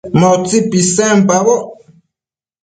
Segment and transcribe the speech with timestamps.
[0.19, 1.63] Ma utsi pisenpacboc